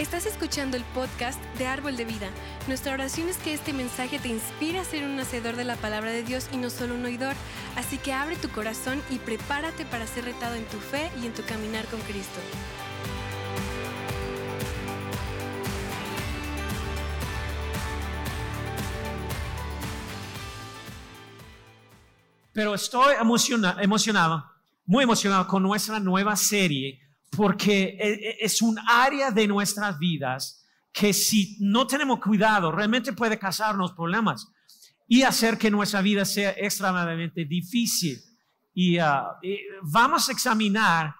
[0.00, 2.30] Estás escuchando el podcast de Árbol de Vida.
[2.68, 6.10] Nuestra oración es que este mensaje te inspire a ser un hacedor de la palabra
[6.10, 7.34] de Dios y no solo un oidor.
[7.76, 11.34] Así que abre tu corazón y prepárate para ser retado en tu fe y en
[11.34, 12.40] tu caminar con Cristo.
[22.54, 24.50] Pero estoy emociona- emocionado,
[24.86, 30.66] muy emocionado con nuestra nueva serie porque e- e- es un área de nuestras vidas
[30.92, 34.48] que si no tenemos cuidado realmente puede causarnos problemas
[35.06, 38.20] y hacer que nuestra vida sea extremadamente difícil.
[38.72, 41.14] Y, ah, y vamos a examinar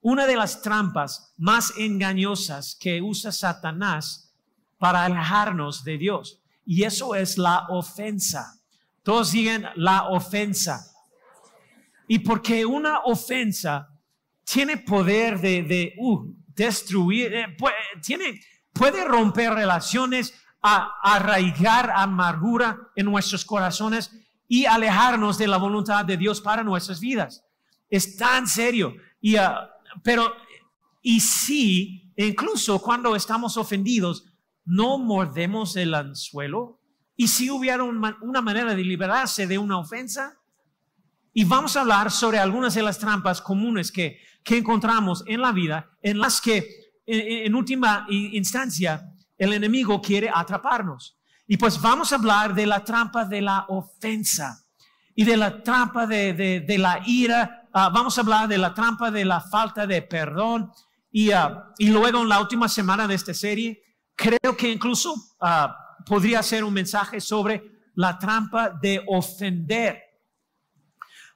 [0.00, 4.32] una de las trampas más engañosas que usa Satanás
[4.78, 6.40] para alejarnos de Dios.
[6.64, 8.60] Y eso es la ofensa.
[9.02, 10.92] Todos digan la ofensa.
[12.08, 13.88] Y porque una ofensa
[14.46, 18.40] tiene poder de, de, uh, destruir, eh, puede, tiene,
[18.72, 24.10] puede romper relaciones, arraigar amargura en nuestros corazones
[24.48, 27.44] y alejarnos de la voluntad de Dios para nuestras vidas.
[27.88, 28.94] Es tan serio.
[29.20, 29.68] Y, ah,
[30.02, 30.32] pero,
[31.02, 34.24] y sí, incluso cuando estamos ofendidos,
[34.64, 36.80] no mordemos el anzuelo.
[37.16, 40.35] Y si hubiera una manera de liberarse de una ofensa,
[41.38, 45.52] y vamos a hablar sobre algunas de las trampas comunes que, que encontramos en la
[45.52, 46.66] vida, en las que
[47.04, 49.02] en, última instancia
[49.36, 51.18] el enemigo quiere atraparnos.
[51.46, 54.64] Y pues vamos a hablar de la trampa de la ofensa
[55.14, 57.68] y de la trampa de, de- de la ira.
[57.70, 60.70] Ah, vamos a hablar de la trampa de la falta de perdón.
[61.10, 63.82] Y, ah, y luego en la última semana de esta serie,
[64.14, 65.76] creo que incluso ah,
[66.06, 67.62] podría ser un mensaje sobre
[67.94, 70.05] la trampa de ofender.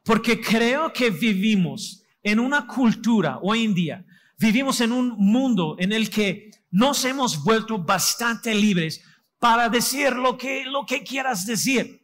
[0.05, 4.05] Porque creo que vivimos en una cultura hoy en día,
[4.39, 9.03] vivimos en un mundo en el que nos hemos vuelto bastante libres
[9.39, 12.00] para decir lo que, lo que quieras decir,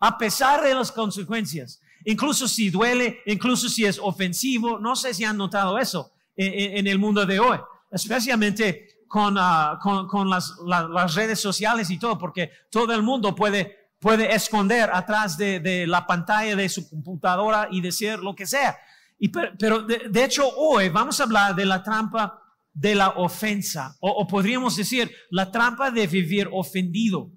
[0.00, 1.80] a pesar de las consecuencias.
[2.04, 6.86] Incluso si duele, incluso si es ofensivo, no sé si han notado eso en, en-
[6.86, 7.58] el mundo de hoy,
[7.90, 13.02] especialmente con, ah, con, con las, la- las redes sociales y todo, porque todo el
[13.02, 18.46] mundo puede, puede esconder atrás de, la pantalla de su computadora y decir lo que
[18.46, 18.76] sea.
[19.58, 22.40] Pero de, hecho hoy vamos a hablar de la trampa
[22.72, 27.32] de la ofensa, o, o podríamos decir la trampa de vivir ofendido.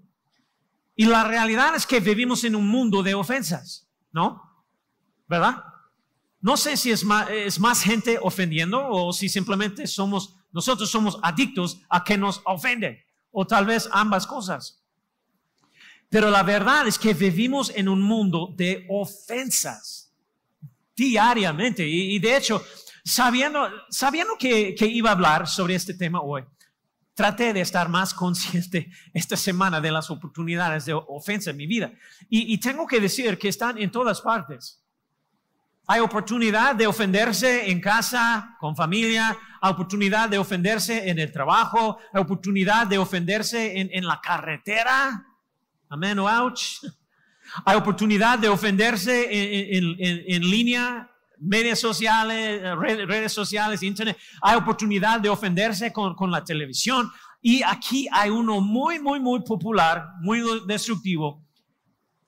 [0.96, 4.40] Y la realidad es que vivimos en un mundo de ofensas, ¿no?
[5.28, 5.64] ¿Verdad?
[6.42, 11.18] No sé si es más, es más gente ofendiendo o si simplemente somos, nosotros somos
[11.22, 13.00] adictos a que nos ofenden,
[13.32, 14.81] o tal vez ambas cosas.
[16.12, 20.12] Pero la verdad es que vivimos en un mundo de ofensas
[20.94, 21.88] diariamente.
[21.88, 22.62] Y, de hecho,
[23.06, 26.44] sabiendo, sabiendo que, que iba a hablar sobre este tema hoy,
[27.14, 31.94] traté de estar más consciente esta semana de las oportunidades de ofensa en mi vida.
[32.30, 34.84] Y, y tengo que decir que están en todas partes.
[35.88, 42.86] Hay oportunidad de ofenderse en casa, con familia, oportunidad de ofenderse en el trabajo, oportunidad
[42.86, 45.26] de ofenderse en, en la carretera.
[45.92, 46.84] Amén o ouch.
[47.66, 54.18] Hay oportunidad de ofenderse en, en- en- en línea, medios sociales, redes, redes sociales, internet.
[54.42, 57.12] Hay oportunidad de ofenderse con, con la televisión.
[57.42, 61.44] Y aquí hay uno muy, muy, muy popular, muy destructivo.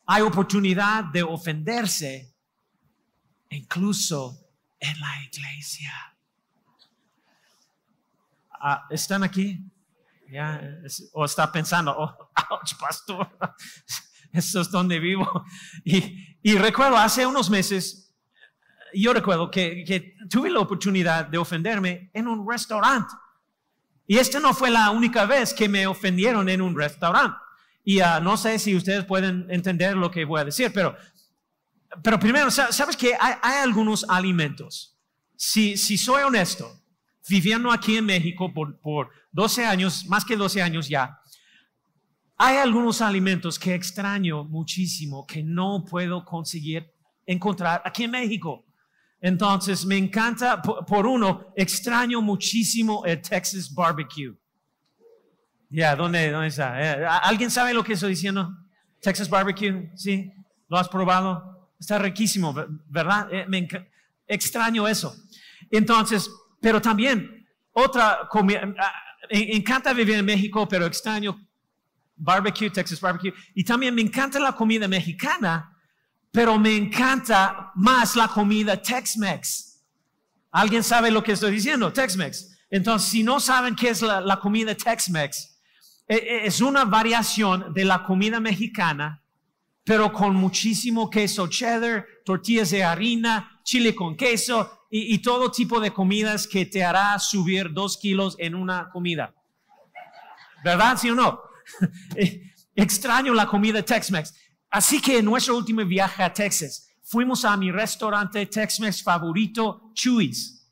[0.05, 2.35] Hay oportunidad de ofenderse
[3.49, 4.37] incluso
[4.79, 5.93] en la iglesia.
[8.59, 9.59] Ah, ¿Están aquí?
[10.31, 10.61] Ya,
[11.13, 13.29] o está pensando, oh, ouch, pastor,
[14.31, 15.27] eso es donde vivo.
[15.85, 18.15] Y, y recuerdo hace unos meses,
[18.93, 23.13] yo recuerdo que, que tuve la oportunidad de ofenderme en un restaurante.
[24.05, 27.37] Y esta no fue la única vez que me ofendieron en un restaurante.
[27.83, 30.95] Y ah, no sé si ustedes pueden entender lo que voy a decir, pero,
[32.03, 34.97] pero primero, sa- ¿sabes que hay, hay algunos alimentos?
[35.35, 36.81] Si, si soy honesto,
[37.27, 41.19] viviendo aquí en México por, por 12 años, más que 12 años ya,
[42.37, 46.89] hay algunos alimentos que extraño muchísimo, que no puedo conseguir
[47.25, 48.65] encontrar aquí en México.
[49.21, 54.35] Entonces, me encanta, por, uno, extraño muchísimo el Texas barbecue.
[55.69, 56.79] Ya, ¿dónde, ¿dónde está?
[57.01, 58.51] Eh, ¿Alguien sabe lo que estoy diciendo?
[59.01, 60.31] Texas barbecue, ¿sí?
[60.67, 61.71] ¿Lo has probado?
[61.79, 63.27] Está riquísimo, ver- ¿verdad?
[63.33, 63.67] Eh, me
[64.27, 65.15] extraño eso.
[65.71, 66.29] Entonces,
[66.61, 68.93] pero también otra comida, ah,
[69.29, 71.39] encanta vivir en México, pero extraño
[72.15, 73.33] barbecue, Texas barbecue.
[73.55, 75.75] Y también me encanta la comida mexicana,
[76.31, 79.81] pero me encanta más la comida Tex-Mex.
[80.51, 81.91] ¿Alguien sabe lo que estoy diciendo?
[81.91, 82.57] Tex-Mex.
[82.69, 85.59] Entonces, si no saben qué es la, la comida Tex-Mex,
[86.07, 89.22] e- e- es una variación de la comida mexicana,
[89.83, 95.91] pero con muchísimo queso cheddar, tortillas de harina, chile con queso y, todo tipo de
[95.91, 99.33] comidas que te hará subir dos kilos en una comida.
[100.63, 100.97] ¿Verdad?
[100.97, 101.39] ¿Sí o no?
[102.75, 104.33] Extraño la comida Tex-Mex.
[104.69, 110.69] Así que en nuestro último viaje a Texas, fuimos a mi restaurante Tex-Mex favorito, Chuy's.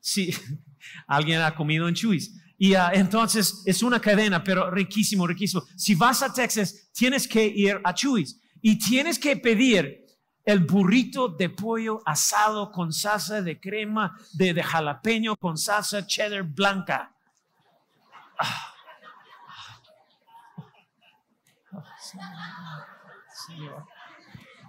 [0.00, 0.34] Sí,
[1.06, 2.32] alguien ha comido en Chuy's.
[2.62, 5.64] Y ah, entonces es una cadena, pero riquísimo, riquísimo.
[5.76, 10.04] Si vas a Texas, tienes que ir a Chuy's y tienes que pedir
[10.44, 16.42] el burrito de pollo asado con salsa de crema de, de jalapeño con salsa cheddar
[16.42, 17.14] blanca.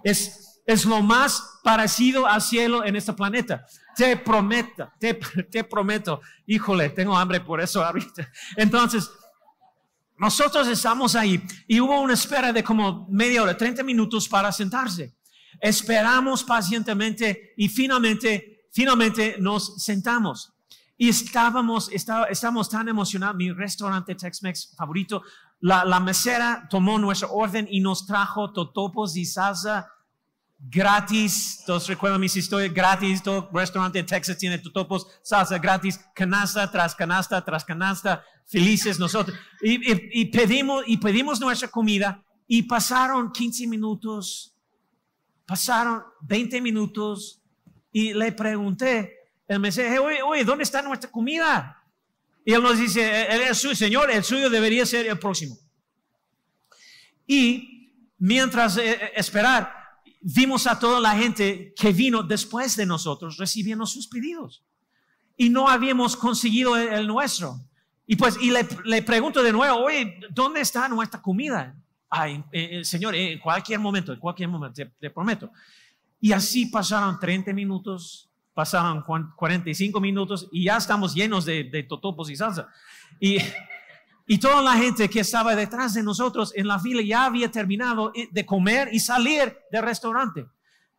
[0.02, 3.66] Es, es lo más parecido al cielo en este planeta.
[3.96, 5.14] Te prometo, te,
[5.50, 6.20] te prometo.
[6.46, 8.28] Híjole, tengo hambre por eso ahorita.
[8.56, 9.10] Entonces,
[10.18, 15.14] nosotros estamos ahí y hubo una espera de como media hora, 30 minutos para sentarse.
[15.60, 20.52] Esperamos pacientemente y finalmente, finalmente nos sentamos.
[20.96, 23.36] Y estábamos, está- estábamos tan emocionados.
[23.36, 25.22] Mi restaurante Tex-Mex favorito,
[25.60, 29.88] la, la mesera tomó nuestra orden y nos trajo totopos y salsa
[30.62, 31.62] gratis.
[31.66, 33.22] Todos recuerdan mis historias gratis.
[33.22, 38.24] Todo restaurante en Texas tiene totopos, salsa gratis, canasta tras canasta tras canasta.
[38.46, 39.36] Felices nosotros.
[39.62, 44.54] Y, pedimos, y pedimos nuestra comida y pasaron 15 minutos,
[45.46, 47.40] pasaron 20 minutos
[47.92, 49.16] y le pregunté,
[49.48, 51.82] el mesero, oye, oye, ¿dónde está nuestra comida?
[52.44, 55.56] Y él nos dice, él es suyo, señor, el suyo debería ser el próximo.
[57.26, 59.81] Y mientras eh, eh, esperar,
[60.22, 64.62] vimos a toda la gente que vino después de nosotros recibiendo sus pedidos.
[65.36, 67.58] Y no habíamos conseguido el, el nuestro.
[68.06, 71.74] Y pues, y le, le pregunto de nuevo, oye, ¿dónde está nuestra comida?
[72.08, 75.50] Ay, eh, eh, señor, en cualquier momento, en cualquier momento, te, te prometo.
[76.20, 81.82] Y así pasaron 30 minutos, pasaron cuan- 45 minutos y ya estamos llenos de, de
[81.84, 82.68] totopos y salsa.
[83.18, 83.38] Y,
[84.26, 88.12] y toda la gente que estaba detrás de nosotros en la fila ya había terminado
[88.30, 90.46] de comer y salir del restaurante.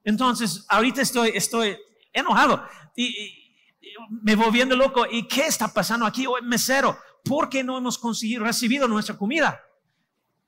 [0.03, 1.77] Entonces, ahorita estoy,
[2.11, 2.63] enojado
[2.95, 3.43] y, y-
[3.81, 3.89] y
[4.21, 5.05] me voy viendo loco.
[5.09, 6.27] ¿Y qué está pasando aquí?
[6.27, 9.59] Oye, mesero, ¿por qué no hemos conseguido, recibido nuestra comida?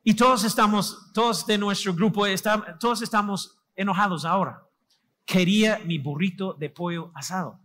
[0.03, 4.61] Y todos estamos, todos de nuestro grupo, está- todos estamos enojados ahora.
[5.25, 7.59] Quería mi burrito de pollo asado.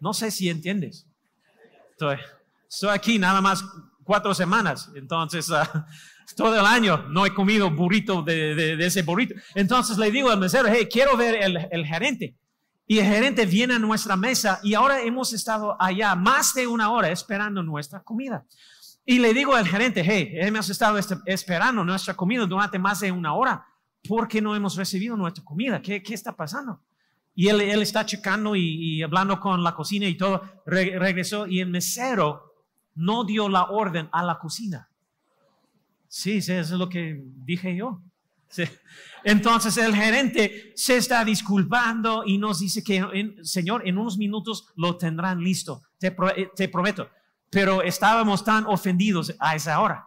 [0.00, 1.06] No sé si entiendes.
[1.90, 2.16] Estoy,
[2.68, 3.62] estoy aquí nada más
[4.08, 5.86] cuatro semanas, entonces ah,
[6.34, 9.34] todo el año no he comido burrito de, de- de ese burrito.
[9.54, 12.34] Entonces le digo al mesero, hey, quiero ver el, el gerente.
[12.86, 16.90] Y el gerente viene a nuestra mesa y ahora hemos estado allá más de una
[16.90, 18.46] hora esperando nuestra comida.
[19.04, 23.12] Y le digo al gerente, hey, hemos estado este- esperando nuestra comida durante más de
[23.12, 23.62] una hora.
[24.08, 25.82] ¿Por qué no hemos recibido nuestra comida?
[25.82, 26.80] ¿Qué, qué está pasando?
[27.34, 28.62] Y él, él está checando y,
[28.96, 30.42] y hablando con la cocina y todo.
[30.66, 32.47] Re- regresó y el mesero
[32.98, 34.88] no dio la orden a la cocina.
[36.08, 38.02] Sí, sí, es lo que dije yo.
[39.24, 44.96] Entonces el gerente se está disculpando y nos dice que, Señor, en unos minutos lo
[44.96, 47.08] tendrán listo, eh, te prometo.
[47.50, 50.06] Pero estábamos tan ofendidos a esa hora.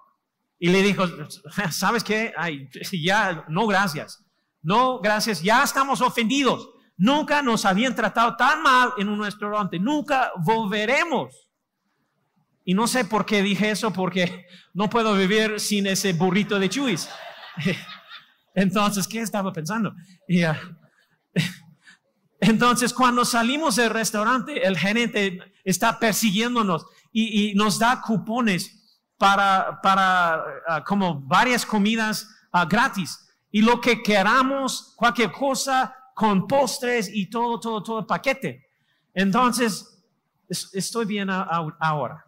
[0.60, 1.06] Y le dijo,
[1.72, 2.34] ¿sabes qué?
[2.38, 4.24] Ay, ya, no gracias.
[4.62, 5.42] No, gracias.
[5.42, 6.70] Ya estamos ofendidos.
[6.98, 9.80] Nunca nos habían tratado tan mal en un restaurante.
[9.80, 11.51] Nunca volveremos.
[12.64, 16.70] Y no sé por qué dije eso, porque no puedo vivir sin ese burrito de
[16.70, 17.10] Chuy's.
[18.56, 19.94] Entonces, ¿qué estaba pensando?
[20.46, 20.58] Ah,
[22.40, 29.80] entonces, cuando salimos del restaurante, el gerente está persiguiéndonos y, y nos da cupones para,
[29.82, 33.20] para ah, como varias comidas ah, gratis.
[33.52, 38.66] Y lo que queramos, cualquier cosa, con postres y todo, todo, todo el paquete.
[39.14, 40.04] Entonces,
[40.50, 42.26] es- estoy bien a- a- ahora.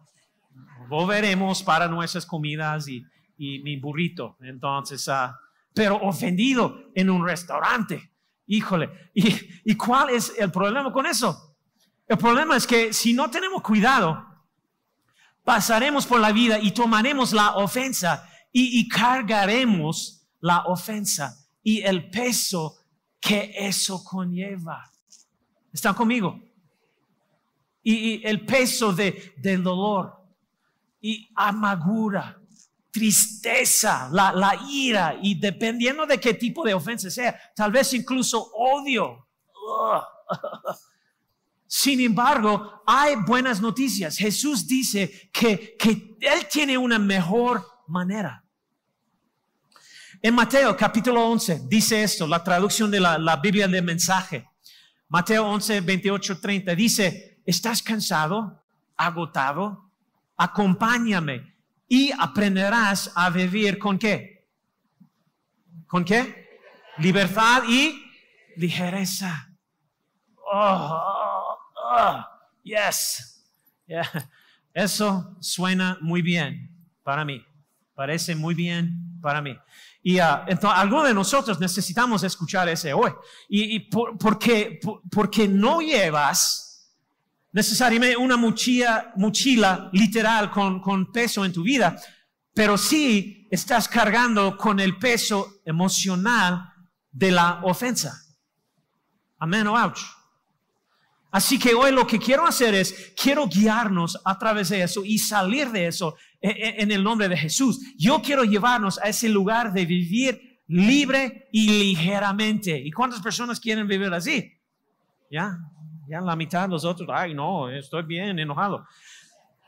[0.88, 3.04] Volveremos para nuestras comidas y,
[3.36, 4.36] y mi burrito.
[4.40, 5.38] Entonces, ah,
[5.72, 8.12] pero ofendido en un restaurante.
[8.46, 9.10] Híjole.
[9.14, 11.56] ¿Y, ¿Y cuál es el problema con eso?
[12.06, 14.24] El problema es que si no tenemos cuidado,
[15.42, 22.10] pasaremos por la vida y tomaremos la ofensa y, y cargaremos la ofensa y el
[22.10, 22.76] peso
[23.20, 24.90] que eso conlleva.
[25.72, 26.40] ¿Están conmigo?
[27.82, 30.23] Y, y el peso de, del dolor
[31.06, 32.40] y amargura,
[32.90, 38.50] tristeza, la, la ira y dependiendo de qué tipo de ofensa sea, tal vez incluso
[38.54, 39.28] odio.
[41.66, 44.16] Sin embargo, hay buenas noticias.
[44.16, 48.42] Jesús dice que, que Él tiene una mejor manera.
[50.22, 54.48] En Mateo capítulo 11 dice esto, la traducción de la, la Biblia del mensaje.
[55.10, 58.64] Mateo 11, 28, 30 dice, ¿estás cansado,
[58.96, 59.83] agotado?
[60.36, 61.54] Acompáñame
[61.88, 64.48] y aprenderás a vivir con qué?
[65.86, 66.60] ¿Con qué?
[66.98, 68.04] Libertad y
[68.56, 69.50] ligereza.
[70.36, 71.58] Oh, oh,
[71.98, 72.24] oh,
[72.62, 73.44] yes.
[74.72, 76.70] Eso suena muy bien
[77.02, 77.44] para mí.
[77.94, 79.56] Parece muy bien para mí.
[80.02, 83.12] Y uh, entonces, algunos de nosotros necesitamos escuchar ese hoy.
[83.48, 86.73] Y, y por, porque, por, porque no llevas
[87.54, 91.96] necesariamente una mochila, mochila literal con, con peso en tu vida,
[92.52, 96.68] pero sí estás cargando con el peso emocional
[97.12, 98.20] de la ofensa.
[99.38, 100.00] Amén o ouch.
[101.30, 105.18] Así que hoy lo que quiero hacer es, quiero guiarnos a través de eso y
[105.18, 107.80] salir de eso en el nombre de Jesús.
[107.96, 112.76] Yo quiero llevarnos a ese lugar de vivir libre y ligeramente.
[112.84, 114.52] ¿Y cuántas personas quieren vivir así?
[115.30, 115.58] Ya,
[116.08, 118.86] ya la mitad los otros, ay no, estoy bien enojado.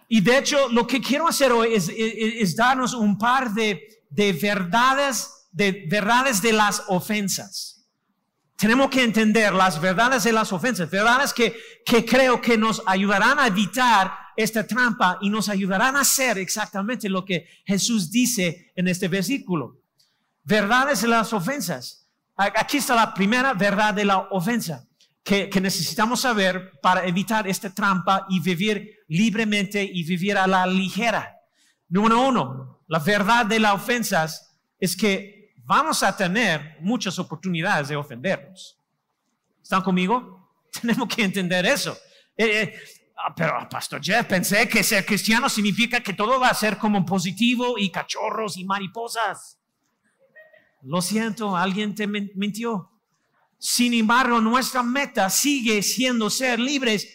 [0.09, 4.33] Y de hecho, lo que quiero hacer hoy es, es, darnos un par de, de
[4.33, 7.77] verdades, de verdades de las ofensas
[8.57, 13.39] tenemos que entender las verdades de las ofensas, verdades que, que creo que nos ayudarán
[13.39, 18.89] a evitar esta trampa y nos ayudarán a hacer exactamente lo que Jesús dice en
[18.89, 19.83] este versículo.
[20.43, 22.09] Verdades de las ofensas.
[22.37, 24.86] Aquí está la primera verdad de la ofensa
[25.27, 30.65] que, que necesitamos saber para evitar esta trampa y vivir libremente y vivir a la
[30.69, 31.37] ligera.
[31.89, 37.97] Número uno, la verdad de las ofensas es que vamos a tener muchas oportunidades de
[37.97, 38.79] ofendernos.
[39.61, 40.49] ¿Están conmigo?
[40.81, 41.99] Tenemos que entender eso.
[42.37, 42.81] Eh, eh,
[43.17, 46.79] ah, pero, ah, Pastor Jeff, pensé que ser cristiano significa que todo va a ser
[46.79, 49.59] como positivo y cachorros y mariposas.
[50.83, 52.93] Lo siento, alguien te mintió.
[53.69, 57.09] Sin embargo, nuestra meta sigue siendo ser libres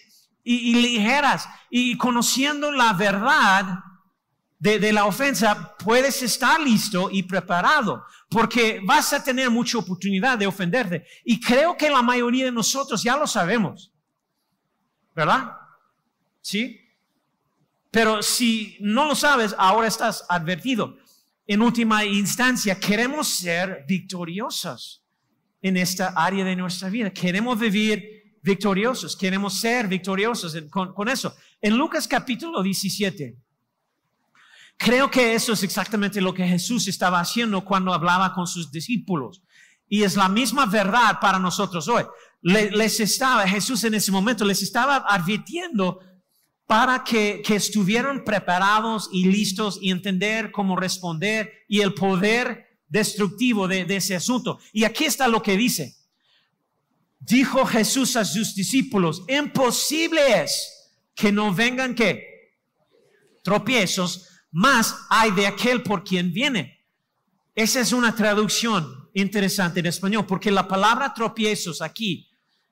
[0.43, 3.79] y, ligeras y conociendo la verdad
[4.59, 10.45] de, la ofensa, puedes estar listo y preparado, porque vas a tener mucha oportunidad de
[10.45, 11.07] ofenderte.
[11.23, 13.93] Y creo que la mayoría de nosotros ya lo sabemos,
[15.15, 15.53] ¿verdad?
[16.41, 16.81] ¿Sí?
[17.89, 20.97] Pero si no lo sabes, ahora estás advertido.
[21.47, 25.01] En última instancia, queremos ser victoriosos
[25.61, 27.11] en esta área de nuestra vida.
[27.11, 31.35] Queremos vivir victoriosos, queremos ser victoriosos con, eso.
[31.61, 33.37] En Lucas capítulo 17,
[34.77, 39.43] Creo que eso es exactamente lo que Jesús estaba haciendo cuando hablaba con sus discípulos.
[39.87, 42.03] Y es la misma verdad para nosotros hoy.
[42.41, 45.99] Les estaba, Jesús en ese momento les estaba advirtiendo
[46.65, 53.85] para que estuvieran preparados y listos y entender cómo responder y el poder destructivo de,
[53.95, 54.59] ese asunto.
[54.73, 55.95] Y aquí está lo que dice.
[57.19, 62.57] Dijo Jesús a sus discípulos, imposible es que no vengan que
[63.43, 66.85] tropiezos más hay de aquel por quien viene.
[67.55, 72.27] Esa es una traducción interesante en español, porque la palabra tropiezos aquí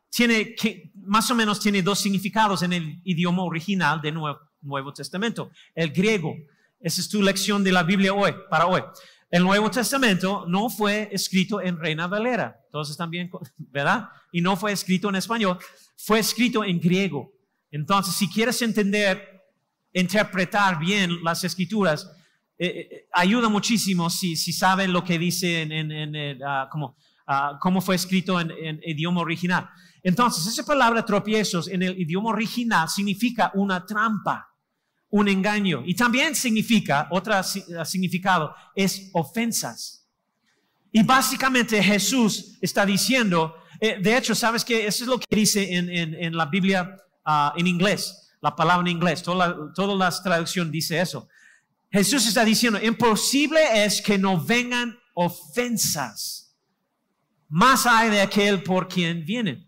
[0.09, 4.91] tiene que, más o menos tiene dos significados en el idioma original del Nuevo, Nuevo
[4.91, 5.51] Testamento.
[5.73, 6.35] El griego,
[6.81, 8.81] esa es tu lección de la Biblia hoy, para hoy.
[9.29, 14.09] El Nuevo Testamento no fue escrito en Reina Valera, entonces también, ¿verdad?
[14.31, 15.59] Y no fue escrito en español,
[15.97, 17.31] fue escrito en griego.
[17.71, 19.39] Entonces, si quieres entender
[19.93, 22.09] interpretar bien las escrituras,
[22.57, 27.57] eh, eh, ayuda muchísimo si, si, saben lo que dice en, en, ah, como, ah,
[27.61, 29.69] cómo fue escrito en, en, idioma original.
[30.03, 34.48] Entonces, esa palabra tropiezos en el idioma original significa una trampa,
[35.09, 35.83] un engaño.
[35.85, 40.07] Y también significa, otro ah, significado, es ofensas.
[40.91, 45.75] Y básicamente Jesús está diciendo, eh, de hecho, ¿sabes que Eso es lo que dice
[45.75, 46.97] en, la Biblia
[47.55, 51.27] en inglés la palabra en inglés, toda la, toda la traducción dice eso.
[51.91, 56.55] Jesús está diciendo, imposible es que no vengan ofensas,
[57.47, 59.67] más hay de aquel por quien vienen.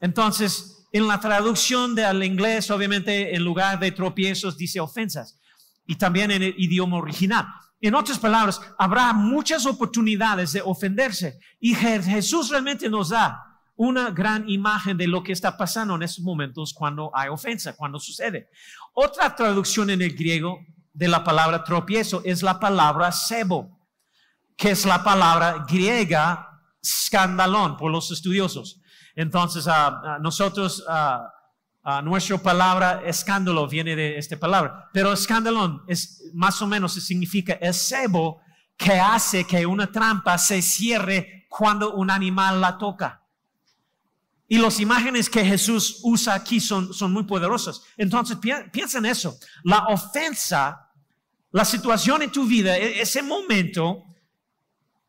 [0.00, 5.38] Entonces, en la traducción del inglés, obviamente, en lugar de tropiezos dice ofensas,
[5.86, 7.46] y también en el idioma original.
[7.80, 14.46] En otras palabras, habrá muchas oportunidades de ofenderse, y Jesús realmente nos da una gran
[14.48, 18.50] imagen de lo que está pasando en estos momentos cuando hay ofensa, cuando sucede.
[18.92, 20.58] Otra traducción en el griego
[20.92, 23.80] de la palabra tropiezo es la palabra sebo,
[24.54, 28.79] que es la palabra griega escandalón por los estudiosos.
[29.20, 31.28] Entonces, uh, nosotros uh,
[31.82, 37.54] Ah, nuestra palabra escándalo viene de esta palabra, pero escándalo es más o menos significa
[37.54, 38.42] el cebo
[38.76, 43.22] que hace que una trampa se cierre cuando un animal la toca.
[44.46, 47.82] Y las imágenes que Jesús usa aquí son, son muy poderosas.
[47.96, 48.36] Entonces
[48.70, 49.38] piensa en eso.
[49.64, 50.90] La ofensa,
[51.50, 54.04] la situación en tu vida, e-, ese momento,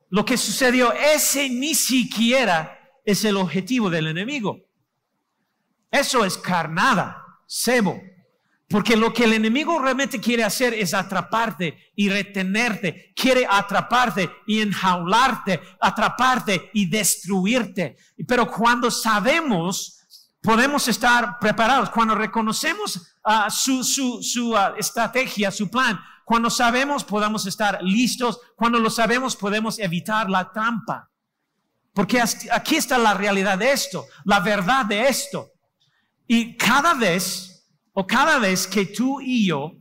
[0.10, 4.60] lo que sucedió, ese ni siquiera es el objetivo del enemigo.
[5.89, 8.01] Eso es carnada, cebo.
[8.72, 13.12] Porque lo que el enemigo realmente quiere hacer es atraparte y retenerte.
[13.13, 17.98] Quiere atraparte y enjaularte, atraparte y destruirte.
[18.25, 20.01] Pero cuando sabemos,
[20.41, 21.89] podemos estar preparados.
[21.89, 28.39] Cuando reconocemos ah, su, su, ah, estrategia, su plan, cuando sabemos, podemos estar listos.
[28.55, 31.11] Cuando lo sabemos, podemos evitar la trampa.
[31.93, 35.51] Porque aquí está la realidad de esto, la verdad de esto.
[36.25, 39.74] Y cada vez, o cada vez que tú y yo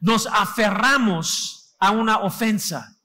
[0.00, 2.98] nos aferramos a una ofensa,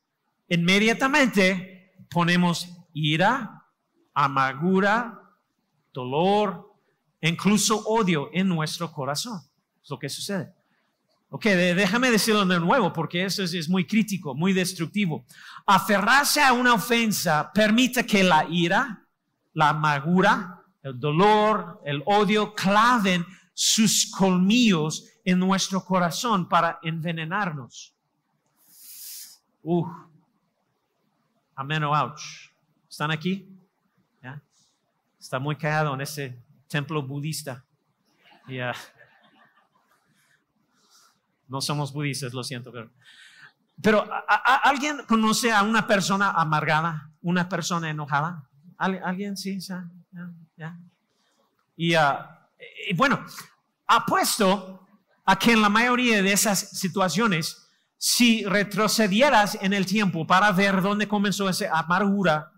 [0.48, 3.66] inmediatamente ponemos ira,
[4.14, 5.22] amargura,
[5.94, 6.74] dolor,
[7.22, 9.42] incluso odio en nuestro corazón.
[9.84, 10.57] Es lo que sucede.
[11.30, 15.26] Ok, déjame decirlo de nuevo porque eso es, muy crítico, muy destructivo.
[15.66, 19.06] Aferrarse a una ofensa permite que la ira,
[19.54, 27.94] la amargura, el dolor, el odio, claven sus colmillos en nuestro corazón para envenenarnos.
[29.64, 29.86] Uh,
[31.56, 32.52] amén o ouch.
[32.90, 33.46] ¿Están aquí?
[35.20, 37.66] Está muy callado en ese templo budista.
[41.48, 42.90] No somos budistas, lo siento, pero...
[44.64, 47.12] ¿alguien conoce a una persona amargada?
[47.22, 48.50] ¿Una persona enojada?
[48.78, 49.38] ¿Alguien?
[49.38, 49.60] Sí,
[51.76, 52.50] y, ah,
[52.90, 53.24] y bueno,
[53.86, 54.88] apuesto
[55.26, 60.82] a que en la mayoría de esas situaciones, si retrocedieras en el tiempo para ver
[60.82, 62.52] dónde comenzó esa amargura,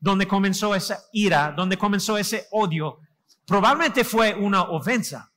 [0.00, 2.98] dónde comenzó esa ira, dónde comenzó ese odio,
[3.46, 5.30] probablemente fue una ofensa.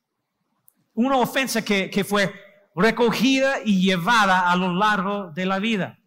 [0.93, 2.33] Una ofensa que, que fue
[2.75, 5.97] recogida y llevada a lo largo de la vida.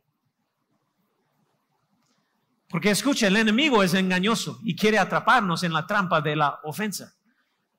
[2.69, 7.15] Porque escucha, el enemigo es engañoso y quiere atraparnos en la trampa de la ofensa.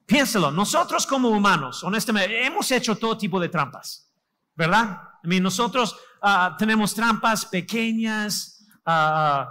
[0.08, 4.12] Piénselo, nosotros como humanos, honestamente, hemos hecho todo tipo de trampas,
[4.56, 5.02] ¿verdad?
[5.22, 9.48] nosotros ah, tenemos trampas pequeñas, ah,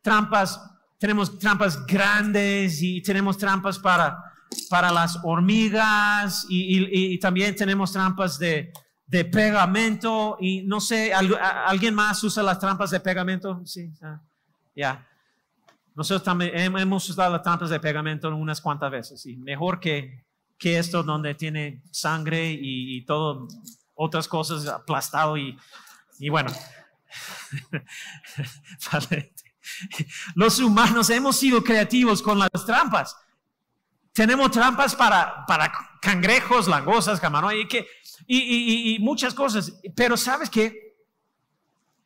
[0.00, 0.60] trampas,
[0.98, 4.27] tenemos trampas grandes y tenemos trampas para,
[4.70, 8.72] para las hormigas y, también tenemos trampas de,
[9.06, 13.60] de, pegamento y no sé, ¿alguien más usa las trampas de pegamento?
[13.64, 13.92] Sí.
[14.74, 15.06] Ya.
[15.94, 20.24] Nosotros también hemos usado las trampas de pegamento unas cuantas veces y mejor que,
[20.58, 23.48] que esto donde tiene sangre y, todo,
[23.94, 25.58] otras cosas aplastado y,
[26.18, 26.52] y bueno.
[30.34, 33.14] Los humanos hemos sido creativos con las trampas.
[34.18, 37.68] Tenemos trampas para, para cangrejos, langostas, camarones
[38.26, 39.72] y, y, y, muchas cosas.
[39.94, 40.96] Pero sabes qué?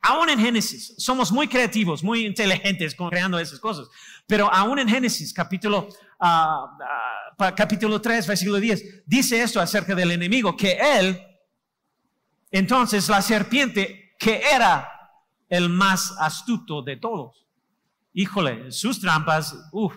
[0.02, 3.88] Aún en Génesis, somos muy creativos, muy inteligentes creando esas cosas.
[4.26, 5.88] Pero aún en Génesis, capítulo,
[6.20, 11.18] uh, capítulo 3, versículo 10, dice esto acerca del enemigo, que él,
[12.50, 14.86] entonces la serpiente, que era
[15.48, 17.46] el más astuto de todos.
[18.12, 19.96] Híjole, sus trampas, uff,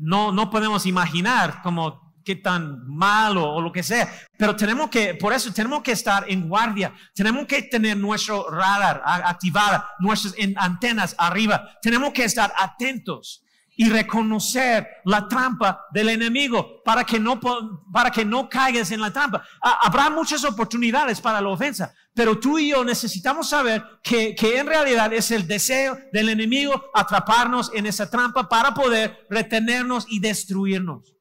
[0.00, 4.12] no, no podemos imaginar como qué tan malo o lo que sea.
[4.36, 6.92] Pero tenemos que, por eso tenemos que estar en guardia.
[7.14, 11.78] Tenemos que tener nuestro radar activado, nuestras antenas arriba.
[11.82, 13.44] Tenemos que estar atentos
[13.76, 17.40] y reconocer la trampa del enemigo para que no,
[17.92, 19.42] para que no caigas en la trampa.
[19.60, 24.66] Habrá muchas oportunidades para la ofensa, pero tú y yo necesitamos saber que, que en
[24.66, 31.14] realidad es el deseo del enemigo atraparnos en esa trampa para poder retenernos y destruirnos.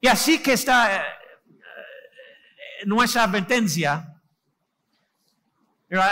[0.00, 4.14] Y así que está eh, eh, nuestra advertencia.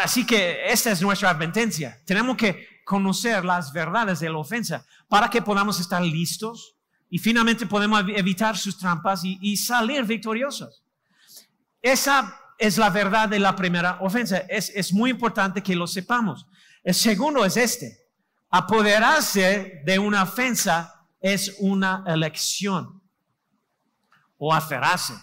[0.02, 2.00] Así que esta es nuestra advertencia.
[2.06, 6.76] Tenemos que conocer las verdades de la ofensa para que podamos estar listos
[7.10, 10.82] y finalmente podemos evitar sus trampas y, salir victoriosos.
[11.82, 14.38] Esa es la verdad de la primera ofensa.
[14.48, 16.46] Es, es muy importante que lo sepamos.
[16.82, 17.98] El segundo es este.
[18.50, 23.02] Apoderarse de una ofensa es una elección
[24.38, 25.14] o aferrarse.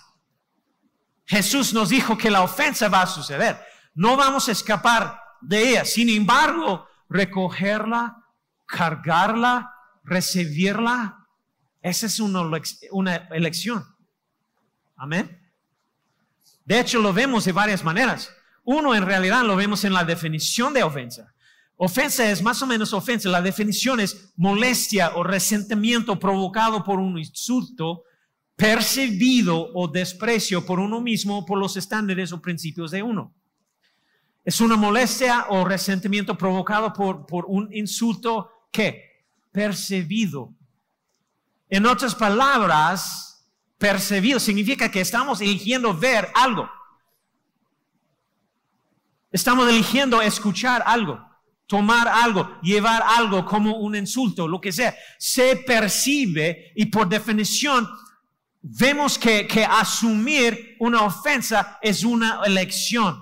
[1.26, 3.60] Jesús nos dijo que la ofensa va a suceder.
[3.94, 5.86] No vamos a escapar de ella.
[5.86, 8.18] Sin embargo, recogerla,
[8.66, 11.20] cargarla, recibirla,
[11.82, 12.42] Esa es una,
[12.92, 13.86] una elección.
[14.96, 15.43] Amén.
[16.66, 18.30] De hecho, lo vemos de varias maneras.
[18.64, 21.34] Uno, en realidad, lo vemos en la definición de ofensa.
[21.76, 23.30] Ofensa es más o menos ofensa.
[23.30, 28.04] La definición es molestia o resentimiento provocado por un insulto,
[28.56, 33.34] percibido o desprecio por uno mismo o por los estándares o principios de uno.
[34.46, 40.54] Es una molestia o resentimiento provocado por, por un insulto que percibido.
[41.70, 43.33] En otras palabras,
[43.84, 46.72] percibido significa que estamos eligiendo ver algo.
[49.30, 51.20] Estamos eligiendo escuchar algo,
[51.68, 54.96] tomar algo, llevar algo como un insulto, lo que sea.
[55.20, 57.86] Se percibe y por definición
[58.62, 63.22] vemos que, que asumir una ofensa es una elección.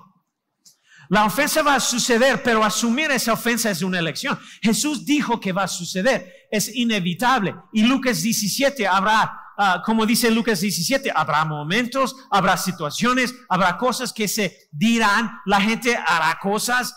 [1.10, 4.38] La ofensa va a suceder, pero asumir esa ofensa es una elección.
[4.62, 7.56] Jesús dijo que va a suceder, es inevitable.
[7.74, 14.12] Y Lucas 17 habrá Ah, como dice Lucas 17, habrá momentos, habrá situaciones, habrá cosas
[14.12, 16.96] que se dirán, la gente hará cosas,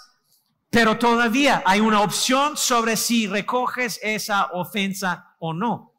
[0.70, 5.92] pero todavía hay una opción sobre si recoges esa ofensa o no.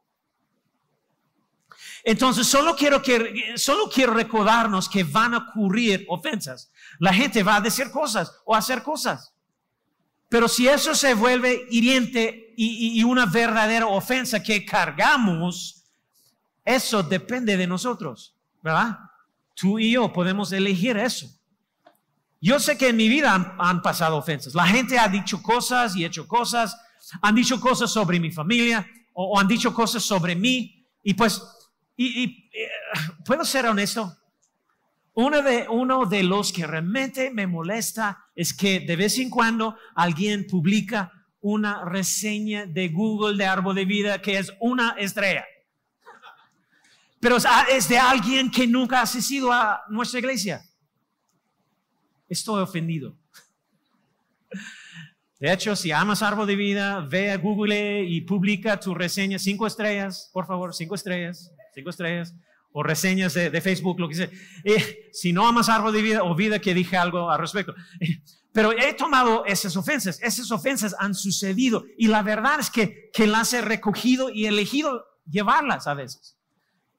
[2.04, 6.72] Entonces, solo quiero, que, solo quiero recordarnos que van a ocurrir ofensas.
[6.98, 9.36] La gente va a decir cosas o hacer cosas.
[10.30, 15.85] Pero si eso se vuelve hiriente y una verdadera ofensa que cargamos,
[16.66, 18.98] eso depende de nosotros, ¿verdad?
[19.54, 21.30] Tú y yo podemos elegir eso.
[22.42, 24.56] Yo sé que en mi vida han, pasado ofensas.
[24.56, 26.76] La gente ha dicho cosas y hecho cosas.
[27.22, 30.86] Han dicho cosas sobre mi familia o, han dicho cosas sobre mí.
[31.04, 31.42] Y pues,
[31.98, 32.46] eh,
[33.24, 34.18] puedo ser honesto.
[35.14, 39.78] Uno de, uno de los que realmente me molesta es que de vez en cuando
[39.96, 45.46] alguien publica una reseña de Google de árbol de vida que es una estrella
[47.20, 47.38] pero
[47.70, 50.64] es de alguien que nunca ha asistido a nuestra iglesia.
[52.28, 53.18] Estoy ofendido.
[55.40, 59.68] De hecho, si amas Árbol de Vida, ve a Google y publica tu reseña, cinco
[59.68, 62.34] estrellas, por favor, cinco estrellas, cinco estrellas,
[62.72, 64.30] o reseñas de, Facebook, lo que sea.
[64.64, 67.74] Eh, si no amas Árbol de Vida, olvida que dije algo al respecto.
[68.00, 73.10] Eh, pero he tomado esas ofensas, esas ofensas han sucedido y la verdad es que,
[73.14, 76.38] que las he recogido y elegido llevarlas a veces.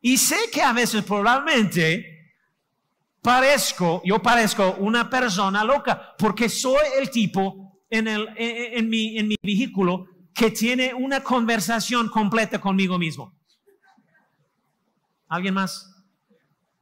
[0.07, 2.33] Y sé que a veces probablemente
[3.21, 9.27] parezco, yo parezco una persona loca, porque soy el tipo en, el, en, mi, en
[9.27, 13.35] mi vehículo que tiene una conversación completa conmigo mismo.
[15.27, 15.92] ¿Alguien más?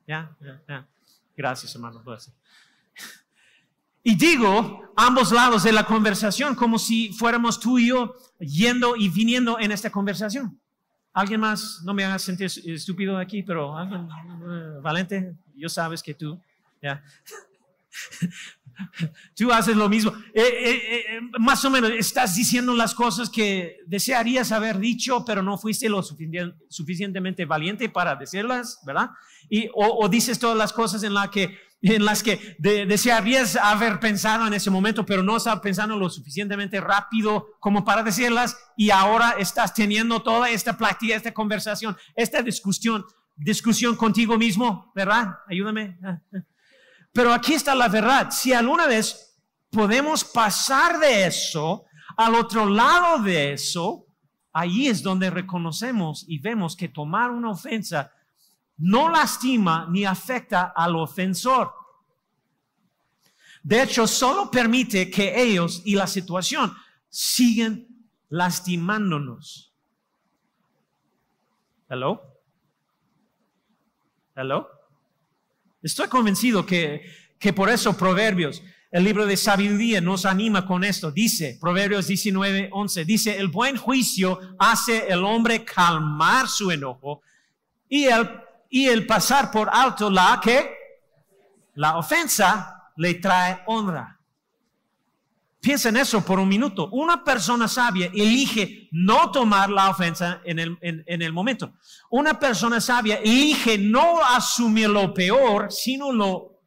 [0.07, 0.37] ¿Ya?
[0.69, 0.87] ¿Ya?
[1.35, 2.05] Gracias, hermano.
[4.03, 9.09] Y digo ambos lados de la conversación como si fuéramos tú y yo yendo y
[9.09, 10.61] viniendo en esta conversación.
[11.15, 11.81] ¿Alguien más?
[11.85, 16.41] No me hagas sentir estúpido aquí, pero eh, Valente, yo sabes que tú.
[19.37, 20.13] tú haces lo mismo.
[20.35, 25.59] Eh, eh, más o menos estás diciendo las cosas que desearías haber dicho, pero no
[25.59, 29.11] fuiste lo suficientemente valiente para decirlas, ¿verdad?
[29.49, 31.59] Y, o, o dices todas las cosas en las que
[31.93, 36.81] en las que desearías haber pensado en ese momento, pero no estás pensando lo suficientemente
[36.81, 43.05] rápido como para decirlas y ahora estás teniendo toda esta plática, esta conversación, esta discusión,
[43.37, 45.37] discusión contigo mismo, ¿verdad?
[45.47, 45.99] Ayúdame.
[47.15, 48.31] Pero aquí está la verdad.
[48.33, 49.39] Si alguna vez
[49.71, 51.85] podemos pasar de eso
[52.17, 54.07] al otro lado de eso,
[54.53, 58.11] ahí es donde reconocemos y vemos que tomar una ofensa
[58.79, 61.73] no lastima ni afecta al ofensor.
[63.63, 66.75] De hecho, solo permite que ellos y la situación
[67.09, 67.87] siguen
[68.29, 69.73] lastimándonos.
[71.89, 72.21] ¿Hello?
[74.35, 74.69] ¿Hello?
[75.85, 77.03] Estoy convencido que,
[77.39, 81.13] que por eso Proverbios, el libro de sabiduría nos anima con esto.
[81.13, 87.23] Dice, Proverbios 19, 11, dice, el buen juicio hace el hombre calmar su enojo
[87.89, 88.29] y el
[88.75, 90.69] y el pasar por alto la que
[91.75, 94.14] la ofensa le trae honra.
[95.65, 96.91] Piensa en eso por un minuto.
[96.93, 101.73] Una persona sabia elige no tomar la ofensa en el, en el, momento.
[102.11, 106.61] Una persona sabia elige no asumir lo peor, sino lo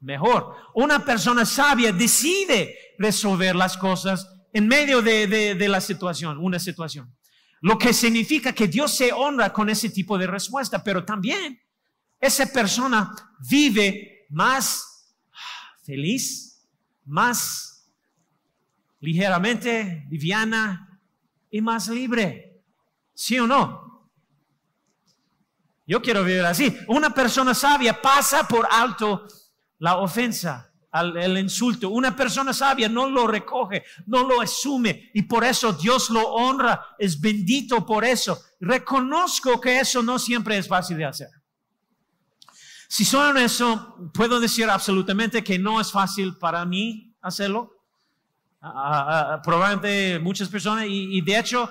[0.00, 0.56] mejor.
[0.74, 7.14] Una persona sabia decide resolver las cosas en medio de la situación, una situación.
[7.60, 11.62] Lo que significa que Dios se honra con ese tipo de respuesta, pero también
[12.18, 13.14] esa persona
[13.48, 15.14] vive más
[15.84, 16.66] feliz,
[17.04, 17.71] más
[19.02, 21.00] ligeramente liviana
[21.50, 22.62] y más libre.
[23.14, 24.10] ¿Sí o no?
[25.86, 26.74] Yo quiero vivir así.
[26.88, 29.26] Una persona sabia pasa por alto
[29.78, 31.90] la ofensa, el insulto.
[31.90, 36.94] Una persona sabia no lo recoge, no lo asume y por eso Dios lo honra,
[36.98, 38.40] es bendito por eso.
[38.60, 41.28] Reconozco que eso no siempre es fácil de hacer.
[42.88, 47.81] Si son eso, puedo decir absolutamente que no es fácil para mí hacerlo.
[49.42, 51.70] Probablemente muchas personas y, y de hecho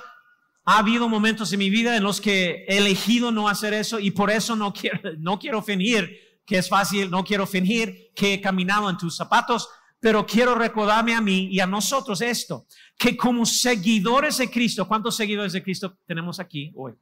[0.65, 4.12] ha habido momentos en mi vida en los que he elegido no hacer eso y
[4.12, 8.41] por eso no quiero, no quiero fingir que es fácil, no quiero fingir que he
[8.41, 12.65] caminado en tus zapatos, pero quiero recordarme a mí y a nosotros esto,
[12.97, 16.93] que como seguidores de Cristo, ¿cuántos seguidores de Cristo tenemos aquí hoy?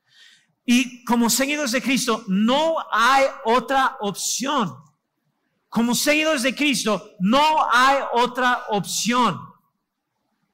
[0.65, 4.75] Y como seguidores de Cristo, no hay otra opción.
[5.67, 9.48] Como seguidores de Cristo, no hay otra opción.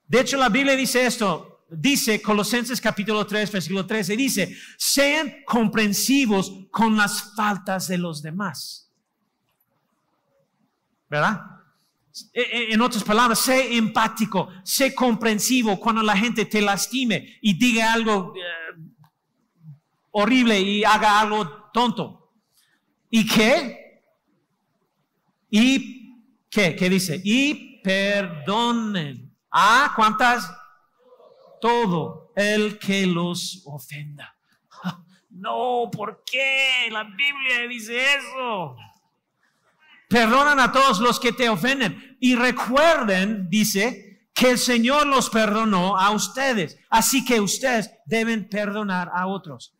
[0.07, 6.51] De hecho, la Biblia dice esto, dice Colosenses capítulo 3, versículo 13, dice, sean comprensivos
[6.71, 8.91] con las faltas de los demás.
[11.09, 11.41] ¿Verdad?
[12.33, 17.57] E, e, en otras palabras, sé empático, sé comprensivo cuando la gente te lastime y
[17.57, 18.81] diga algo eh,
[20.11, 22.31] horrible y haga algo tonto.
[23.09, 24.01] ¿Y qué?
[25.49, 26.75] ¿Y qué?
[26.75, 27.21] ¿Qué dice?
[27.23, 29.24] Y perdonen.
[29.55, 29.93] ¿Ah?
[29.95, 30.51] ¿Cuántas?
[31.65, 34.35] todo el que los ofenda.
[35.31, 36.87] No, ¿por qué?
[36.91, 38.75] La Biblia dice eso.
[40.07, 42.17] Perdonan a todos los que te ofenden.
[42.19, 46.77] Y recuerden, dice, que el Señor los perdonó a ustedes.
[46.87, 49.73] Así que ustedes deben perdonar a otros.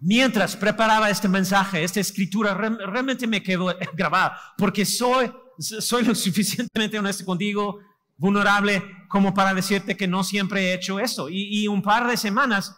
[0.00, 6.98] Mientras preparaba este mensaje, esta escritura, realmente me quedó grabada, porque soy, soy lo suficientemente
[6.98, 7.80] honesto contigo
[8.16, 11.28] vulnerable como para decirte que no siempre he hecho eso.
[11.28, 12.76] Y, un par de semanas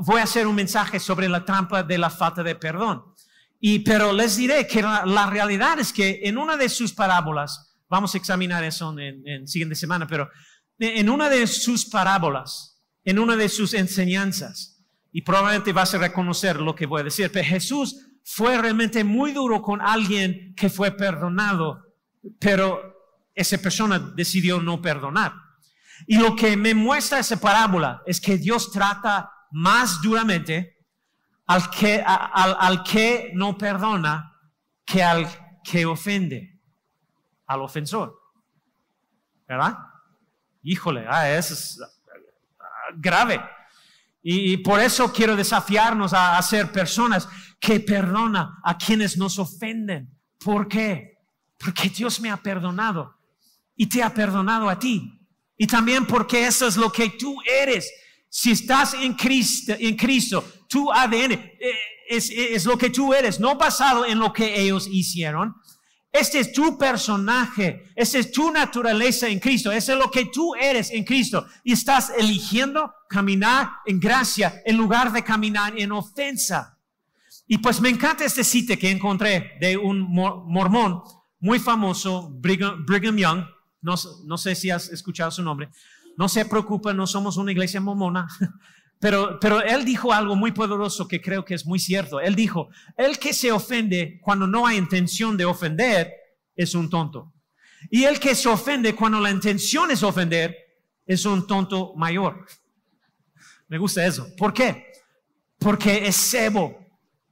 [0.00, 3.02] voy a hacer un mensaje sobre la trampa de la falta de perdón.
[3.60, 8.14] Y, pero les diré que la, realidad es que en una de sus parábolas, vamos
[8.14, 10.30] a examinar eso en, en siguiente semana, pero
[10.78, 14.78] en una de sus parábolas, en una de sus enseñanzas,
[15.12, 19.32] y probablemente vas a reconocer lo que voy a decir, pero Jesús fue realmente muy
[19.32, 21.84] duro con alguien que fue perdonado,
[22.38, 25.32] pero esa persona decidió no perdonar.
[26.06, 30.78] Y lo que me muestra esa parábola es que Dios trata más duramente
[31.46, 34.32] al que, no perdona
[34.84, 35.26] que al
[35.64, 36.60] que ofende,
[37.48, 38.16] al ofensor.
[39.48, 39.76] ¿Verdad?
[40.62, 41.80] Híjole, ah, eso es
[42.60, 42.64] ah,
[42.94, 43.42] grave.
[44.22, 47.26] Y, por eso quiero desafiarnos a, a ser personas
[47.60, 50.08] que perdonan a quienes nos ofenden.
[50.38, 51.18] ¿Por qué?
[51.58, 53.14] Porque Dios me ha perdonado
[53.76, 55.20] y te ha perdonado a ti.
[55.56, 57.92] Y también porque eso es lo que tú eres.
[58.30, 61.58] Si estás en Cristo, en Cristo tu ADN eh,
[62.08, 65.54] es, es lo que tú eres, no basado en lo que ellos hicieron.
[66.12, 70.54] Este es tu personaje, esta es tu naturaleza en Cristo, ese es lo que tú
[70.54, 71.46] eres en Cristo.
[71.62, 76.79] Y estás eligiendo caminar en gracia en lugar de caminar en ofensa.
[77.52, 81.02] Y pues me encanta este cita que encontré de un mormón
[81.40, 83.44] muy famoso, Brigham Young,
[83.82, 85.68] no, sé si has escuchado su nombre.
[86.16, 88.28] No se preocupe, no somos una iglesia mormona.
[89.00, 92.20] Pero, pero él dijo algo muy poderoso que creo que es muy cierto.
[92.20, 96.12] Él dijo, el que se ofende cuando no hay intención de ofender
[96.54, 97.32] es un tonto.
[97.90, 100.54] Y el que se ofende cuando la intención es ofender
[101.06, 102.46] es un tonto mayor.
[103.68, 104.28] Me gusta eso.
[104.36, 104.92] ¿Por qué?
[105.58, 106.79] Porque es cebo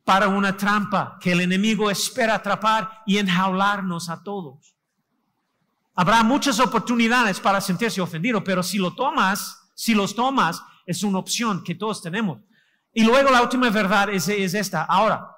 [0.09, 4.75] para una trampa que el enemigo espera atrapar y enjaularnos a todos.
[5.95, 11.19] Habrá muchas oportunidades para sentirse ofendido, pero si lo tomas, si los tomas, es una
[11.19, 12.41] opción que todos tenemos.
[12.95, 14.85] Y luego la última verdad es, esta.
[14.85, 15.29] Ahora,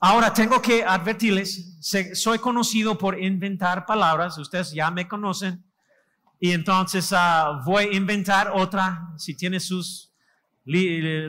[0.00, 1.76] ahora tengo que advertirles,
[2.14, 5.62] soy conocido por inventar palabras, ustedes ya me conocen,
[6.40, 10.13] y entonces ah, voy a inventar otra, si tiene sus,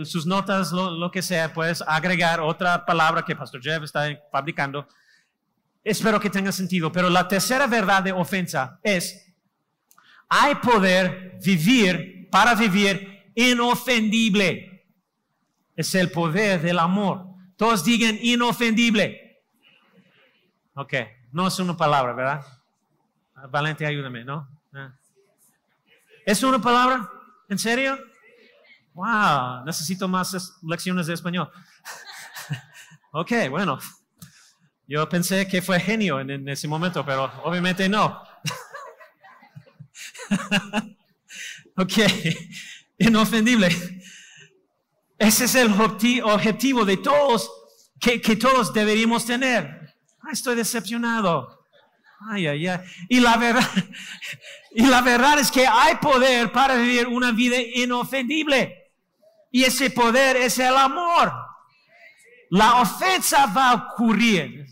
[0.05, 4.87] sus notas, lo, que sea, puedes agregar otra palabra que Pastor Jeff está fabricando
[5.85, 6.91] Espero que tenga sentido.
[6.91, 9.31] Pero la tercera verdad de ofensa es,
[10.27, 14.87] hay poder vivir para vivir inofendible.
[15.75, 17.27] Es el poder del amor.
[17.55, 19.43] Todos digan inofendible.
[20.73, 20.93] Ok,
[21.31, 22.45] no es una palabra, ¿verdad?
[23.51, 24.49] Valente, ayúdame, ¿no?
[24.73, 24.91] Ah.
[26.25, 27.07] ¿Es una palabra?
[27.47, 27.97] ¿En serio?
[28.95, 31.51] Wow, necesito más lecciones de español.
[33.11, 33.77] ok, bueno.
[34.87, 38.23] Yo pensé que fue genio en, ese momento, pero obviamente no.
[41.75, 41.91] ok,
[42.99, 43.67] inofendible.
[45.17, 47.51] Ese es el objetivo de todos
[47.99, 49.93] que, que todos deberíamos tener.
[50.31, 51.65] estoy decepcionado.
[52.31, 52.79] Ay, ay, ay.
[53.09, 53.69] Y la verdad,
[54.71, 58.84] y la verdad es que hay poder para vivir una vida inofendible.
[59.55, 61.31] Y ese poder es el amor.
[62.49, 64.65] La ofensa va a ocurrir.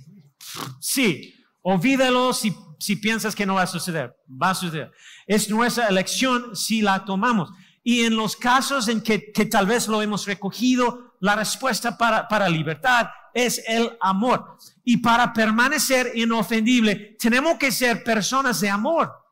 [0.81, 4.13] Sí, olvídalo si, si piensas que no va a suceder.
[4.29, 4.91] Va a suceder.
[5.25, 7.49] Es nuestra elección si la tomamos.
[7.81, 12.27] Y en los casos en que, que tal vez lo hemos recogido, la respuesta para,
[12.27, 14.57] para libertad es el amor.
[14.83, 19.22] Y para permanecer inofendible, tenemos que ser personas de amor.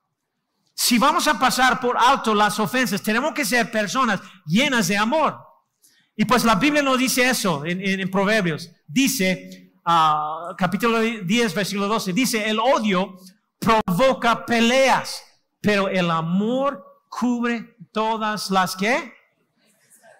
[0.83, 5.39] Si vamos a pasar por alto las ofensas, tenemos que ser personas llenas de amor.
[6.15, 8.67] Y pues la Biblia no dice eso en, Proverbios.
[8.87, 13.15] Dice, uh, capítulo 10, versículo 12, dice, el odio
[13.59, 15.23] provoca peleas,
[15.61, 19.13] pero el amor cubre todas las que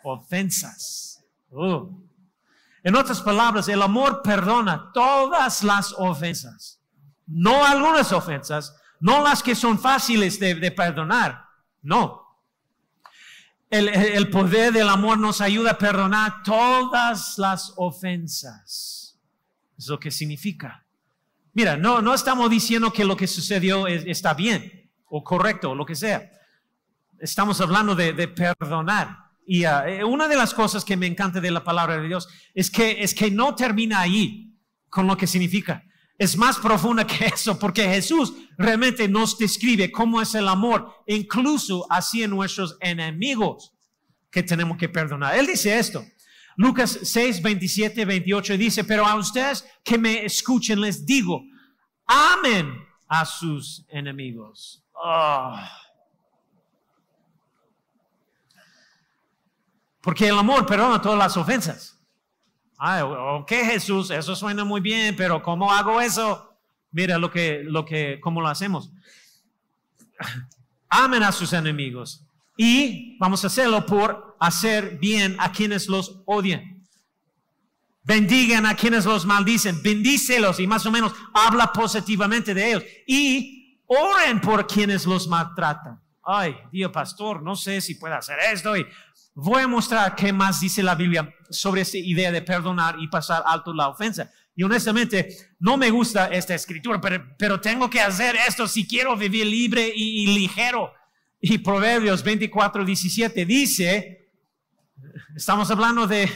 [0.03, 1.23] ofensas.
[1.49, 1.89] Uh.
[2.83, 6.79] En otras palabras, el amor perdona todas las ofensas,
[7.25, 11.45] no algunas ofensas, no las que son fáciles de, perdonar,
[11.81, 12.21] no.
[13.69, 19.19] El, poder del amor nos ayuda a perdonar todas las ofensas.
[19.77, 20.85] Es lo que significa.
[21.53, 25.95] Mira, no, estamos diciendo que lo que sucedió está bien o correcto o lo que
[25.95, 26.31] sea.
[27.19, 29.17] Estamos hablando de, perdonar.
[29.47, 32.29] Y ah, eh, una de las cosas que me encanta de la palabra de Dios
[32.53, 34.53] es que no termina ahí
[34.89, 35.83] con lo que significa.
[36.21, 41.87] Es más profunda que eso, porque Jesús realmente nos describe cómo es el amor, incluso
[41.89, 43.73] hacia nuestros enemigos
[44.29, 45.35] que tenemos que perdonar.
[45.35, 46.05] Él dice esto.
[46.57, 51.41] Lucas 6, 27, 28 dice, pero a ustedes que me escuchen les digo,
[52.05, 52.71] amen
[53.07, 54.85] a sus enemigos.
[54.93, 55.55] Oh.
[60.01, 61.99] Porque el amor perdona todas las ofensas.
[62.83, 66.57] Ay, ok Jesús, eso suena muy bien, pero ¿cómo hago eso?
[66.89, 68.91] Mira lo que, lo que, cómo lo hacemos.
[70.89, 72.25] Amen a sus enemigos
[72.57, 76.83] y vamos a hacerlo por hacer bien a quienes los odian.
[78.01, 83.79] Bendigan a quienes los maldicen, bendícelos y más o menos habla positivamente de ellos y
[83.85, 86.01] oren por quienes los maltratan.
[86.23, 88.87] Ay, Dios pastor, no sé si puede hacer esto y
[89.43, 93.41] Voy a mostrar qué más dice la Biblia sobre esta idea de perdonar y pasar
[93.43, 94.29] alto la ofensa.
[94.55, 99.47] Y honestamente, no me gusta esta escritura, pero, tengo que hacer esto si quiero vivir
[99.47, 100.93] libre y, ligero.
[101.39, 104.29] Y Proverbios 24, 17 dice,
[105.35, 106.29] estamos hablando de,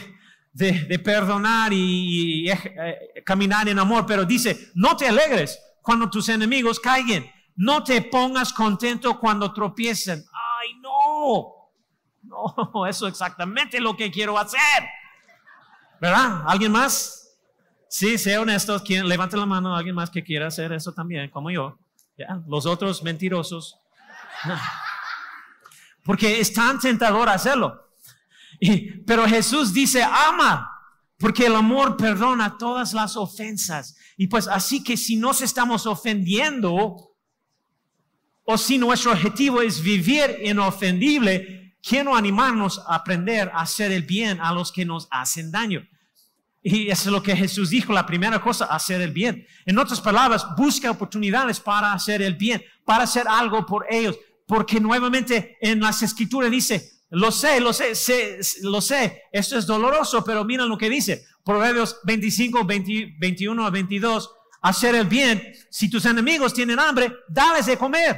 [0.52, 6.80] de, perdonar y, eh, caminar en amor, pero dice, no te alegres cuando tus enemigos
[6.80, 10.24] caigan, no te pongas contento cuando tropiecen.
[10.58, 11.55] Ay, no,
[12.26, 14.60] no, eso es exactamente lo que quiero hacer.
[16.00, 16.42] ¿Verdad?
[16.46, 17.38] ¿Alguien más?
[17.88, 18.82] Sí, sea honesto.
[18.84, 21.78] ¿Quién, levante la mano alguien más que quiera hacer eso también, como yo.
[22.18, 22.40] ¿Ya?
[22.46, 23.78] Los otros mentirosos.
[26.04, 27.88] Porque es tan tentador hacerlo.
[29.06, 30.72] pero Jesús dice, ama,
[31.18, 33.96] porque el amor perdona todas las ofensas.
[34.16, 37.16] Y pues así que si nos estamos ofendiendo,
[38.44, 44.40] o si nuestro objetivo es vivir inofendible, quiero animarnos a aprender a hacer el bien
[44.40, 45.86] a los que nos hacen daño.
[46.62, 49.46] Y eso es lo que Jesús dijo, la primera cosa, hacer el bien.
[49.64, 54.16] En otras palabras, busca oportunidades para hacer el bien, para hacer algo por ellos.
[54.46, 57.92] Porque nuevamente en las escrituras dice, lo sé, lo sé,
[58.62, 61.24] lo sé, esto es doloroso, pero mira lo que dice.
[61.44, 64.30] Proverbios 25, 21 a 22,
[64.62, 65.40] hacer el bien.
[65.70, 68.16] Si tus enemigos tienen hambre, dales de comer.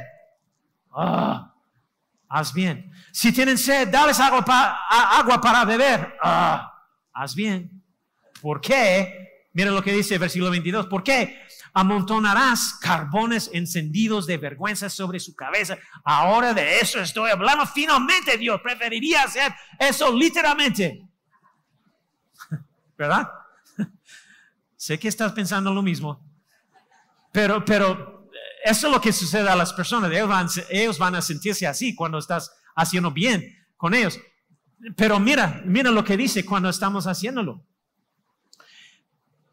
[0.91, 1.53] Ah,
[2.27, 2.88] haz bien.
[3.11, 6.17] Si tienen sed, dales agua, para beber.
[6.21, 6.71] Ah,
[7.13, 7.83] haz bien.
[8.41, 9.47] ¿Por qué?
[9.53, 10.87] Mira lo que dice el versículo 22.
[10.87, 11.41] ¿Por qué?
[11.73, 15.77] Amontonarás carbones encendidos de vergüenza sobre su cabeza.
[16.03, 17.65] Ahora de eso estoy hablando.
[17.65, 21.07] Finalmente Dios preferiría hacer eso literalmente.
[22.97, 23.29] ¿Verdad?
[24.75, 26.25] sé que estás pensando lo mismo.
[27.31, 28.29] Pero, pero
[28.63, 30.11] eso es lo que sucede a las personas.
[30.69, 34.19] Ellos van a sentirse así cuando estás haciendo bien con ellos.
[34.95, 37.63] Pero mira, mira lo que dice cuando estamos haciéndolo.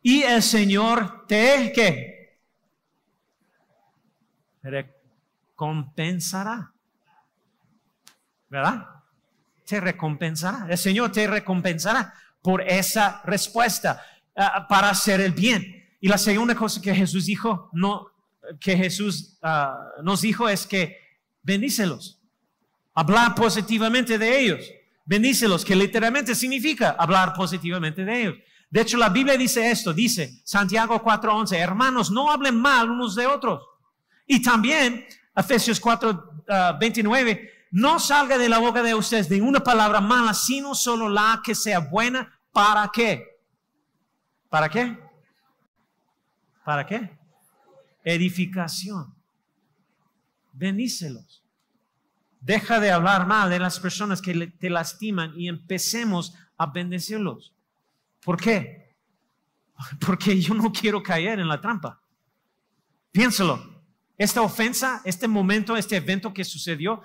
[0.02, 2.38] Y el Señor te, ¿qué?
[4.62, 6.72] Recompensará.
[8.48, 8.86] ¿Verdad?
[9.64, 10.68] Te recompensará.
[10.70, 14.00] El Señor te recompensará por esa respuesta
[14.36, 15.88] ah, para hacer el bien.
[16.00, 18.06] Y la segunda cosa que Jesús dijo, no,
[18.60, 20.96] que Jesús uh, nos dijo es que
[21.42, 22.15] bendícelos
[22.96, 24.60] hablar positivamente de ellos.
[25.08, 28.34] bendícelos, que literalmente significa hablar positivamente de ellos.
[28.68, 33.24] De hecho, la Biblia dice esto, dice Santiago 4:11, hermanos, no hablen mal unos de
[33.24, 33.62] otros.
[34.26, 40.34] Y también Efesios 4:29, ah, no salga de la boca de ustedes ninguna palabra mala,
[40.34, 42.40] sino solo la que sea buena.
[42.50, 43.24] ¿Para qué?
[44.48, 44.98] ¿Para qué?
[46.64, 47.16] ¿Para qué?
[48.02, 49.14] Edificación.
[50.52, 51.45] Bendícelos.
[52.46, 57.52] Deja de hablar mal de las personas que te lastiman y empecemos a bendecirlos.
[58.22, 58.94] ¿Por qué?
[60.06, 62.00] Porque yo no quiero caer en la trampa.
[63.10, 63.82] Piénselo.
[64.16, 67.02] Esta ofensa, este momento, este evento que sucedió,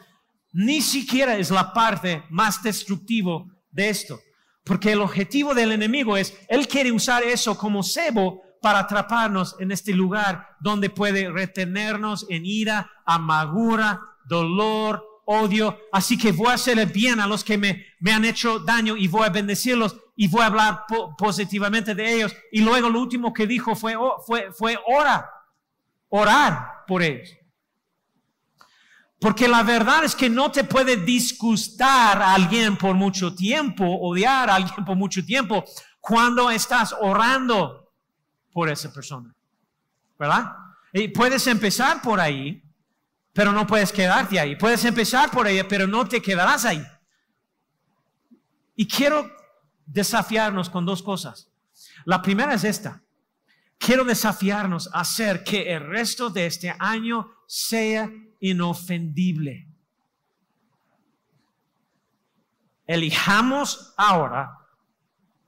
[0.52, 4.20] ni siquiera es la parte más destructiva de esto.
[4.64, 9.72] Porque el objetivo del enemigo es, él quiere usar eso como cebo para atraparnos en
[9.72, 15.80] este lugar donde puede retenernos en ira, amargura, dolor, odio.
[15.92, 19.08] Así que voy a hacerle bien a los que me, me han hecho daño y
[19.08, 20.86] voy a bendecirlos y voy a hablar
[21.18, 22.36] positivamente de ellos.
[22.52, 25.26] Y luego lo último que dijo fue, fue, fue orar,
[26.10, 27.30] orar por ellos.
[29.20, 34.50] Porque la verdad es que no te puede disgustar a alguien por mucho tiempo, odiar
[34.50, 35.64] a alguien por mucho tiempo,
[36.00, 37.94] cuando estás orando
[38.52, 39.34] por esa persona.
[40.18, 40.52] ¿Verdad?
[40.94, 42.61] Y puedes empezar por ahí,
[43.34, 44.56] pero no puedes quedarte ahí.
[44.56, 46.86] Puedes empezar por ahí, pero no te quedarás ahí.
[48.76, 49.32] Y quiero
[49.86, 51.50] desafiarnos con dos cosas.
[52.06, 53.02] La primera es esta.
[53.78, 59.68] Quiero desafiarnos a hacer que el resto de este año sea inofendible.
[62.86, 64.58] Elijamos ahora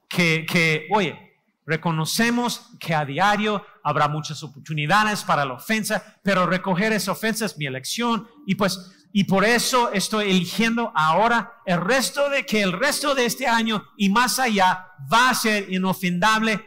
[0.07, 6.93] que, que, oye, reconocemos que a diario habrá muchas oportunidades para la ofensa, pero recoger
[6.93, 8.79] esa ofensa es mi elección y pues
[9.15, 13.83] y por eso estoy eligiendo ahora el resto de que el resto de este año
[13.95, 16.65] y más allá va a ser inofendable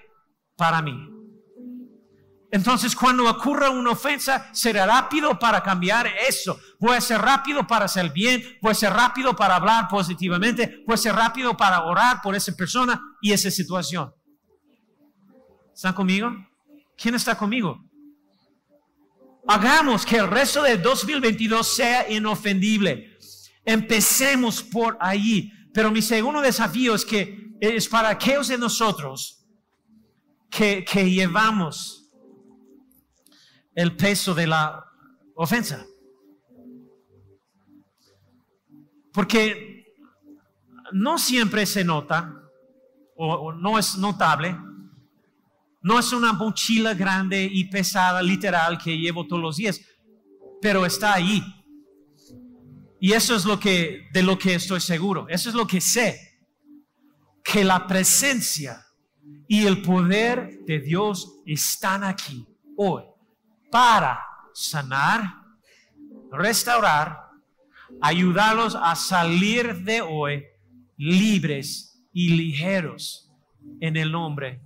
[0.57, 1.17] para mí.
[2.53, 6.57] Entonces, cuando ocurra una ofensa, será rápido para cambiar eso.
[6.89, 11.57] A ser rápido para hacer bien, a ser rápido para hablar positivamente, a ser rápido
[11.57, 14.15] para orar por esa persona y esa situación.
[15.75, 16.31] ¿Están conmigo?
[16.97, 17.79] ¿Quién está conmigo?
[19.47, 23.17] Hagamos que el resto de 2022 sea inofendible.
[23.65, 25.53] Empecemos por ahí.
[25.73, 29.47] Pero mi segundo desafío es que es para aquellos de nosotros
[30.51, 32.11] que, que llevamos
[33.75, 34.83] el peso de la
[35.35, 35.87] ofensa.
[39.13, 39.85] Porque
[40.93, 42.35] no siempre se nota
[43.17, 44.57] o, no es notable.
[45.87, 49.81] No es una mochila grande y pesada, literal, que llevo todos los días,
[50.61, 51.41] pero está ahí.
[52.99, 55.29] Y eso es lo que, de lo que estoy seguro.
[55.29, 56.41] Eso es lo que sé.
[57.45, 58.85] Que la presencia
[59.47, 62.45] y el poder de Dios están aquí
[62.77, 63.05] hoy
[63.71, 64.19] para
[64.55, 65.23] sanar,
[66.33, 67.17] restaurar,
[68.03, 70.43] ayudarlos a salir de hoy
[70.97, 73.33] libres y ligeros
[73.81, 74.66] en el nombre